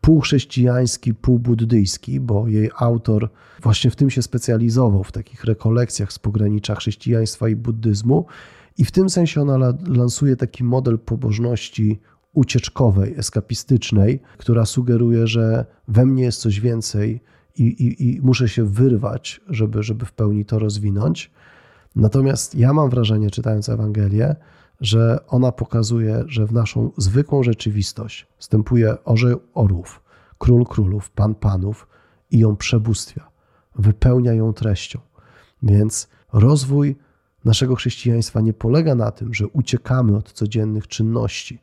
półchrześcijański, 0.00 1.14
półbuddyjski, 1.14 2.20
bo 2.20 2.48
jej 2.48 2.70
autor 2.78 3.30
właśnie 3.62 3.90
w 3.90 3.96
tym 3.96 4.10
się 4.10 4.22
specjalizował, 4.22 5.04
w 5.04 5.12
takich 5.12 5.44
rekolekcjach 5.44 6.12
z 6.12 6.18
pogranicza 6.18 6.74
chrześcijaństwa 6.74 7.48
i 7.48 7.56
buddyzmu. 7.56 8.26
I 8.78 8.84
w 8.84 8.90
tym 8.90 9.10
sensie 9.10 9.40
ona 9.40 9.74
lansuje 9.86 10.36
taki 10.36 10.64
model 10.64 10.98
pobożności 10.98 12.00
ucieczkowej, 12.32 13.14
eskapistycznej, 13.18 14.20
która 14.38 14.66
sugeruje, 14.66 15.26
że 15.26 15.66
we 15.88 16.06
mnie 16.06 16.22
jest 16.22 16.40
coś 16.40 16.60
więcej 16.60 17.20
i, 17.56 17.62
i, 17.62 18.10
i 18.10 18.20
muszę 18.20 18.48
się 18.48 18.64
wyrwać, 18.64 19.40
żeby, 19.48 19.82
żeby 19.82 20.06
w 20.06 20.12
pełni 20.12 20.44
to 20.44 20.58
rozwinąć. 20.58 21.30
Natomiast 21.96 22.54
ja 22.54 22.72
mam 22.72 22.90
wrażenie, 22.90 23.30
czytając 23.30 23.68
Ewangelię, 23.68 24.36
że 24.80 25.18
ona 25.26 25.52
pokazuje, 25.52 26.24
że 26.26 26.46
w 26.46 26.52
naszą 26.52 26.90
zwykłą 26.96 27.42
rzeczywistość 27.42 28.26
wstępuje 28.38 29.04
orzeł 29.04 29.40
orłów, 29.54 30.02
król 30.38 30.64
królów, 30.64 31.10
pan 31.10 31.34
panów 31.34 31.88
i 32.30 32.38
ją 32.38 32.56
przebóstwia, 32.56 33.28
wypełnia 33.74 34.32
ją 34.32 34.52
treścią. 34.52 35.00
Więc 35.62 36.08
rozwój 36.32 36.96
naszego 37.44 37.74
chrześcijaństwa 37.74 38.40
nie 38.40 38.52
polega 38.52 38.94
na 38.94 39.10
tym, 39.10 39.34
że 39.34 39.46
uciekamy 39.46 40.16
od 40.16 40.32
codziennych 40.32 40.88
czynności. 40.88 41.58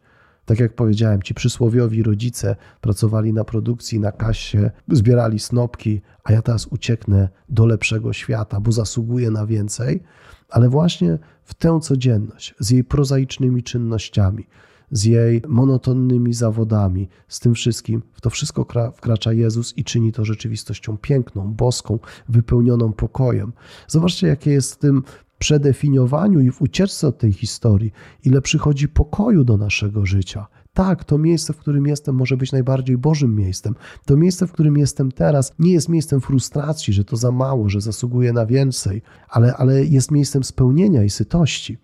Tak 0.49 0.59
jak 0.59 0.75
powiedziałem, 0.75 1.21
ci 1.21 1.33
przysłowiowi 1.33 2.03
rodzice 2.03 2.55
pracowali 2.81 3.33
na 3.33 3.43
produkcji, 3.43 3.99
na 3.99 4.11
kasie, 4.11 4.71
zbierali 4.87 5.39
snopki, 5.39 6.01
a 6.23 6.33
ja 6.33 6.41
teraz 6.41 6.67
ucieknę 6.67 7.29
do 7.49 7.65
lepszego 7.65 8.13
świata, 8.13 8.59
bo 8.59 8.71
zasługuję 8.71 9.31
na 9.31 9.45
więcej 9.45 10.03
ale 10.49 10.69
właśnie 10.69 11.17
w 11.43 11.53
tę 11.53 11.79
codzienność, 11.81 12.55
z 12.59 12.69
jej 12.69 12.83
prozaicznymi 12.83 13.63
czynnościami, 13.63 14.47
z 14.91 15.05
jej 15.05 15.41
monotonnymi 15.47 16.33
zawodami, 16.33 17.09
z 17.27 17.39
tym 17.39 17.55
wszystkim, 17.55 18.03
w 18.13 18.21
to 18.21 18.29
wszystko 18.29 18.65
wkracza 18.95 19.33
Jezus 19.33 19.77
i 19.77 19.83
czyni 19.83 20.11
to 20.11 20.25
rzeczywistością 20.25 20.97
piękną, 20.97 21.53
boską, 21.53 21.99
wypełnioną 22.29 22.93
pokojem. 22.93 23.53
Zobaczcie, 23.87 24.27
jakie 24.27 24.51
jest 24.51 24.73
w 24.73 24.77
tym 24.77 25.03
przedefiniowaniu 25.39 26.39
i 26.39 26.51
w 26.51 26.61
ucieczce 26.61 27.07
od 27.07 27.17
tej 27.17 27.33
historii, 27.33 27.91
ile 28.25 28.41
przychodzi 28.41 28.87
pokoju 28.87 29.43
do 29.43 29.57
naszego 29.57 30.05
życia 30.05 30.47
tak, 30.73 31.03
to 31.03 31.17
miejsce, 31.17 31.53
w 31.53 31.57
którym 31.57 31.87
jestem, 31.87 32.15
może 32.15 32.37
być 32.37 32.51
najbardziej 32.51 32.97
Bożym 32.97 33.35
miejscem. 33.35 33.75
To 34.05 34.17
miejsce, 34.17 34.47
w 34.47 34.51
którym 34.51 34.77
jestem 34.77 35.11
teraz, 35.11 35.53
nie 35.59 35.73
jest 35.73 35.89
miejscem 35.89 36.21
frustracji, 36.21 36.93
że 36.93 37.03
to 37.03 37.15
za 37.15 37.31
mało, 37.31 37.69
że 37.69 37.81
zasługuje 37.81 38.33
na 38.33 38.45
więcej, 38.45 39.01
ale, 39.29 39.53
ale 39.53 39.85
jest 39.85 40.11
miejscem 40.11 40.43
spełnienia 40.43 41.03
i 41.03 41.09
sytości. 41.09 41.77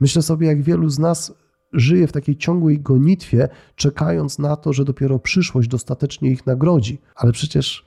Myślę 0.00 0.22
sobie, 0.22 0.46
jak 0.46 0.62
wielu 0.62 0.88
z 0.88 0.98
nas 0.98 1.34
żyje 1.72 2.06
w 2.06 2.12
takiej 2.12 2.36
ciągłej 2.36 2.80
gonitwie, 2.80 3.48
czekając 3.74 4.38
na 4.38 4.56
to, 4.56 4.72
że 4.72 4.84
dopiero 4.84 5.18
przyszłość 5.18 5.68
dostatecznie 5.68 6.30
ich 6.30 6.46
nagrodzi. 6.46 7.00
Ale 7.14 7.32
przecież 7.32 7.84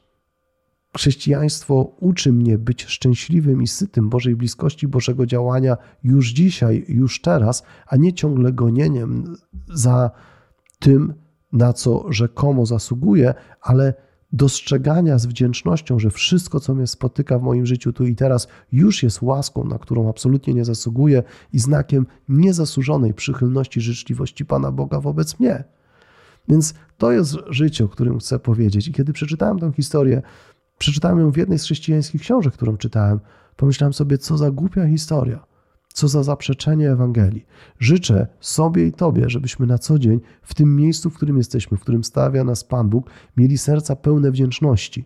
chrześcijaństwo 0.98 1.95
uczy 2.00 2.33
mnie 2.33 2.57
być 2.57 2.86
szczęśliwym 2.86 3.62
i 3.62 3.67
sytym 3.67 4.10
Bożej 4.10 4.36
bliskości, 4.36 4.88
Bożego 4.88 5.25
działania 5.25 5.77
już 6.03 6.29
dzisiaj, 6.29 6.86
już 6.88 7.21
teraz, 7.21 7.63
a 7.88 7.95
nie 7.98 8.13
ciągle 8.13 8.53
gonieniem 8.53 9.36
za 9.74 10.12
tym, 10.79 11.13
na 11.53 11.74
co 11.74 12.05
rzekomo 12.10 12.65
zasługuję, 12.65 13.33
ale 13.62 13.93
dostrzegania 14.33 15.17
z 15.17 15.25
wdzięcznością, 15.25 16.00
że 16.00 16.10
wszystko, 16.10 16.60
co 16.60 16.75
mnie 16.75 16.88
spotyka 16.88 17.39
w 17.39 17.43
moim 17.43 17.65
życiu 17.65 17.93
tu 17.93 18.05
i 18.05 18.15
teraz, 18.15 18.48
już 18.71 19.03
jest 19.03 19.21
łaską, 19.21 19.63
na 19.63 19.79
którą 19.79 20.10
absolutnie 20.10 20.53
nie 20.53 20.65
zasługuję 20.65 21.24
i 21.53 21.60
znakiem 21.60 22.05
niezasłużonej 22.29 23.13
przychylności, 23.13 23.81
życzliwości 23.81 24.45
Pana 24.45 24.71
Boga 24.71 25.00
wobec 25.00 25.39
mnie. 25.39 25.63
Więc 26.48 26.74
to 26.98 27.12
jest 27.12 27.38
życie, 27.50 27.86
o 27.86 27.88
którym 27.88 28.19
chcę 28.19 28.39
powiedzieć. 28.39 28.88
I 28.88 28.91
kiedy 28.91 29.13
przeczytałem 29.13 29.60
tę 29.60 29.71
historię, 29.75 30.21
przeczytałem 30.81 31.19
ją 31.19 31.31
w 31.31 31.38
jednej 31.38 31.59
z 31.59 31.63
chrześcijańskich 31.63 32.21
książek, 32.21 32.53
którą 32.53 32.77
czytałem, 32.77 33.19
pomyślałem 33.55 33.93
sobie, 33.93 34.17
co 34.17 34.38
za 34.38 34.51
głupia 34.51 34.88
historia. 34.88 35.45
Co 35.93 36.07
za 36.07 36.23
zaprzeczenie 36.23 36.91
Ewangelii. 36.91 37.45
Życzę 37.79 38.27
sobie 38.39 38.88
i 38.88 38.91
Tobie, 38.91 39.29
żebyśmy 39.29 39.67
na 39.67 39.77
co 39.77 40.00
dzień 40.00 40.19
w 40.41 40.53
tym 40.53 40.75
miejscu, 40.75 41.09
w 41.09 41.15
którym 41.15 41.38
jesteśmy, 41.38 41.77
w 41.77 41.81
którym 41.81 42.03
stawia 42.03 42.43
nas 42.43 42.63
Pan 42.63 42.89
Bóg, 42.89 43.09
mieli 43.38 43.57
serca 43.57 43.95
pełne 43.95 44.31
wdzięczności. 44.31 45.05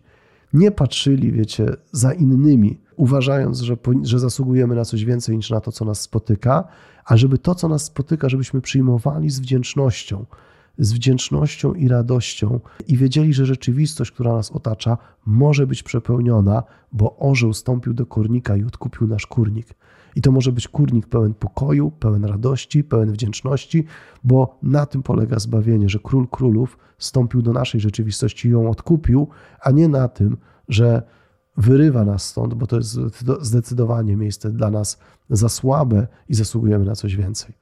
Nie 0.54 0.72
patrzyli, 0.72 1.32
wiecie, 1.32 1.66
za 1.92 2.14
innymi, 2.14 2.82
uważając, 2.96 3.60
że, 3.60 3.78
że 4.04 4.20
zasługujemy 4.20 4.76
na 4.76 4.86
coś 4.86 5.06
więcej 5.06 5.38
niż 5.38 5.50
na 5.50 5.60
to, 5.60 5.72
co 5.72 5.86
nas 5.86 6.02
spotyka, 6.02 6.64
a 7.06 7.18
żeby 7.18 7.38
to, 7.38 7.56
co 7.56 7.68
nas 7.68 7.84
spotyka, 7.84 8.30
żebyśmy 8.30 8.62
przyjmowali 8.62 9.30
z 9.30 9.40
wdzięcznością, 9.40 10.26
z 10.78 10.94
wdzięcznością 10.94 11.74
i 11.74 11.88
radością 11.88 12.60
i 12.88 12.98
wiedzieli, 12.98 13.34
że 13.34 13.46
rzeczywistość, 13.46 14.12
która 14.12 14.34
nas 14.34 14.52
otacza, 14.52 14.98
może 15.26 15.68
być 15.68 15.84
przepełniona, 15.84 16.64
bo 16.92 17.18
orzeł 17.18 17.54
stąpił 17.54 17.94
do 17.94 18.06
kurnika 18.06 18.56
i 18.56 18.64
odkupił 18.64 19.08
nasz 19.08 19.28
kurnik. 19.28 19.68
I 20.16 20.22
to 20.22 20.32
może 20.32 20.52
być 20.52 20.68
kurnik 20.68 21.08
pełen 21.08 21.34
pokoju, 21.34 21.92
pełen 21.92 22.26
radości, 22.26 22.84
pełen 22.84 23.12
wdzięczności, 23.12 23.86
bo 24.24 24.60
na 24.64 24.86
tym 24.86 25.04
polega 25.04 25.40
zbawienie, 25.40 25.90
że 25.90 26.00
król 26.00 26.28
królów 26.28 26.78
stąpił 26.98 27.42
do 27.42 27.54
naszej 27.54 27.82
rzeczywistości 27.82 28.48
i 28.48 28.52
ją 28.52 28.70
odkupił, 28.70 29.28
a 29.62 29.72
nie 29.72 29.88
na 29.88 30.08
tym, 30.08 30.38
że 30.70 31.04
wyrywa 31.58 32.06
nas 32.06 32.26
stąd, 32.26 32.54
bo 32.54 32.68
to 32.68 32.78
jest 32.78 33.00
zdecydowanie 33.42 34.16
miejsce 34.16 34.52
dla 34.52 34.72
nas 34.72 35.00
za 35.30 35.50
słabe 35.50 36.08
i 36.30 36.36
zasługujemy 36.36 36.86
na 36.86 36.96
coś 36.96 37.16
więcej. 37.16 37.54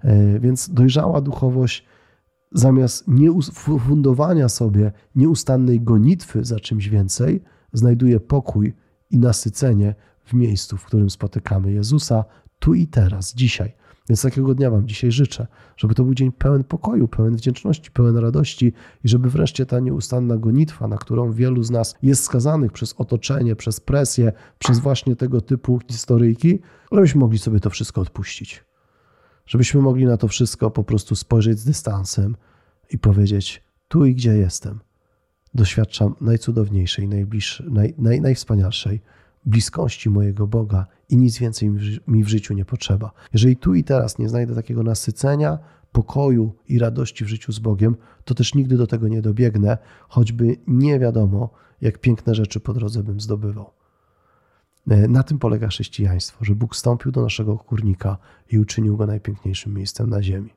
E, 0.00 0.40
więc 0.40 0.70
dojrzała 0.70 1.20
duchowość 1.20 1.84
zamiast 2.52 3.04
fundowania 3.88 4.48
sobie 4.48 4.92
nieustannej 5.14 5.80
gonitwy 5.80 6.44
za 6.44 6.60
czymś 6.60 6.88
więcej, 6.88 7.42
znajduje 7.72 8.20
pokój 8.20 8.74
i 9.10 9.18
nasycenie 9.18 9.94
w 10.24 10.32
miejscu, 10.32 10.76
w 10.76 10.84
którym 10.84 11.10
spotykamy 11.10 11.72
Jezusa, 11.72 12.24
tu 12.58 12.74
i 12.74 12.86
teraz, 12.86 13.34
dzisiaj. 13.34 13.72
Więc 14.08 14.22
takiego 14.22 14.54
dnia 14.54 14.70
Wam 14.70 14.88
dzisiaj 14.88 15.12
życzę, 15.12 15.46
żeby 15.76 15.94
to 15.94 16.04
był 16.04 16.14
dzień 16.14 16.32
pełen 16.32 16.64
pokoju, 16.64 17.08
pełen 17.08 17.36
wdzięczności, 17.36 17.90
pełen 17.90 18.16
radości 18.16 18.72
i 19.04 19.08
żeby 19.08 19.30
wreszcie 19.30 19.66
ta 19.66 19.80
nieustanna 19.80 20.36
gonitwa, 20.36 20.88
na 20.88 20.96
którą 20.96 21.32
wielu 21.32 21.62
z 21.62 21.70
nas 21.70 21.94
jest 22.02 22.24
skazanych 22.24 22.72
przez 22.72 22.94
otoczenie, 22.98 23.56
przez 23.56 23.80
presję, 23.80 24.32
przez 24.58 24.78
właśnie 24.78 25.16
tego 25.16 25.40
typu 25.40 25.80
historyjki, 25.90 26.58
żebyśmy 26.92 27.20
mogli 27.20 27.38
sobie 27.38 27.60
to 27.60 27.70
wszystko 27.70 28.00
odpuścić. 28.00 28.64
Żebyśmy 29.46 29.80
mogli 29.80 30.06
na 30.06 30.16
to 30.16 30.28
wszystko 30.28 30.70
po 30.70 30.84
prostu 30.84 31.16
spojrzeć 31.16 31.58
z 31.58 31.64
dystansem 31.64 32.36
i 32.90 32.98
powiedzieć: 32.98 33.62
Tu 33.88 34.06
i 34.06 34.14
gdzie 34.14 34.36
jestem, 34.36 34.80
doświadczam 35.54 36.14
najcudowniejszej, 36.20 37.08
naj, 37.08 37.26
naj, 37.98 38.20
najwspanialszej 38.20 39.00
bliskości 39.44 40.10
mojego 40.10 40.46
Boga 40.46 40.86
i 41.08 41.16
nic 41.16 41.38
więcej 41.38 41.70
mi 42.06 42.24
w 42.24 42.28
życiu 42.28 42.54
nie 42.54 42.64
potrzeba. 42.64 43.10
Jeżeli 43.32 43.56
tu 43.56 43.74
i 43.74 43.84
teraz 43.84 44.18
nie 44.18 44.28
znajdę 44.28 44.54
takiego 44.54 44.82
nasycenia, 44.82 45.58
pokoju 45.92 46.54
i 46.68 46.78
radości 46.78 47.24
w 47.24 47.28
życiu 47.28 47.52
z 47.52 47.58
Bogiem, 47.58 47.96
to 48.24 48.34
też 48.34 48.54
nigdy 48.54 48.76
do 48.76 48.86
tego 48.86 49.08
nie 49.08 49.22
dobiegnę, 49.22 49.78
choćby 50.08 50.56
nie 50.66 50.98
wiadomo, 50.98 51.50
jak 51.80 51.98
piękne 51.98 52.34
rzeczy 52.34 52.60
po 52.60 52.72
drodze 52.72 53.02
bym 53.02 53.20
zdobywał. 53.20 53.70
E, 54.90 55.08
na 55.08 55.22
tym 55.22 55.38
polega 55.38 55.68
chrześcijaństwo, 55.68 56.44
że 56.44 56.54
Bóg 56.54 56.76
stąpił 56.76 57.12
do 57.12 57.22
naszego 57.22 57.58
kurnika 57.58 58.18
i 58.52 58.58
uczynił 58.58 58.96
go 58.96 59.06
najpiękniejszym 59.06 59.74
miejscem 59.74 60.10
na 60.10 60.22
ziemi. 60.22 60.50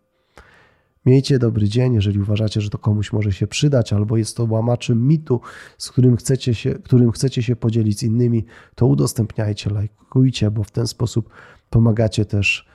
Miejcie 1.05 1.39
dobry 1.39 1.69
dzień, 1.69 1.93
jeżeli 1.93 2.19
uważacie, 2.19 2.61
że 2.61 2.69
to 2.69 2.77
komuś 2.77 3.13
może 3.13 3.31
się 3.31 3.47
przydać, 3.47 3.93
albo 3.93 4.17
jest 4.17 4.37
to 4.37 4.45
łamaczem 4.45 5.07
mitu, 5.07 5.41
z 5.77 5.91
którym 5.91 6.17
chcecie 6.17 6.55
się, 6.55 6.75
którym 6.75 7.11
chcecie 7.11 7.43
się 7.43 7.55
podzielić 7.55 7.99
z 7.99 8.03
innymi, 8.03 8.45
to 8.75 8.85
udostępniajcie, 8.85 9.69
lajkujcie, 9.69 10.51
bo 10.51 10.63
w 10.63 10.71
ten 10.71 10.87
sposób 10.87 11.29
pomagacie 11.69 12.25
też 12.25 12.68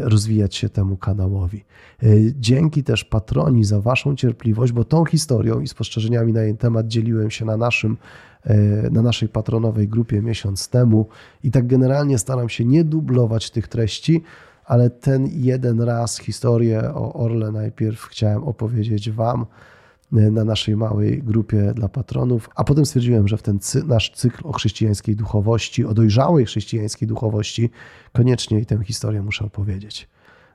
rozwijać 0.00 0.54
się 0.54 0.68
temu 0.68 0.96
kanałowi. 0.96 1.64
E, 2.02 2.06
dzięki 2.34 2.82
też 2.84 3.04
patroni 3.04 3.64
za 3.64 3.80
Waszą 3.80 4.16
cierpliwość, 4.16 4.72
bo 4.72 4.84
tą 4.84 5.04
historią 5.04 5.60
i 5.60 5.68
spostrzeżeniami 5.68 6.32
na 6.32 6.42
jej 6.42 6.56
temat 6.56 6.86
dzieliłem 6.86 7.30
się 7.30 7.44
na, 7.44 7.56
naszym, 7.56 7.96
e, 8.44 8.56
na 8.90 9.02
naszej 9.02 9.28
patronowej 9.28 9.88
grupie 9.88 10.22
miesiąc 10.22 10.68
temu 10.68 11.08
i 11.42 11.50
tak 11.50 11.66
generalnie 11.66 12.18
staram 12.18 12.48
się 12.48 12.64
nie 12.64 12.84
dublować 12.84 13.50
tych 13.50 13.68
treści, 13.68 14.22
ale 14.64 14.90
ten 14.90 15.28
jeden 15.32 15.80
raz 15.80 16.18
historię 16.18 16.94
o 16.94 17.12
Orle 17.12 17.52
najpierw 17.52 18.02
chciałem 18.02 18.44
opowiedzieć 18.44 19.10
Wam 19.10 19.42
e, 19.42 19.73
na 20.14 20.44
naszej 20.44 20.76
małej 20.76 21.22
grupie 21.22 21.72
dla 21.74 21.88
patronów, 21.88 22.50
a 22.54 22.64
potem 22.64 22.86
stwierdziłem, 22.86 23.28
że 23.28 23.36
w 23.36 23.42
ten 23.42 23.60
cy 23.60 23.84
nasz 23.84 24.10
cykl 24.10 24.48
o 24.48 24.52
chrześcijańskiej 24.52 25.16
duchowości, 25.16 25.84
o 25.84 25.94
dojrzałej 25.94 26.46
chrześcijańskiej 26.46 27.08
duchowości, 27.08 27.70
koniecznie 28.12 28.60
i 28.60 28.66
tę 28.66 28.84
historię 28.84 29.22
muszę 29.22 29.44
opowiedzieć. 29.44 30.08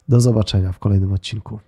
Do 0.10 0.22
zobaczenia 0.22 0.72
w 0.72 0.80
kolejnym 0.80 1.14
odcinku. 1.14 1.60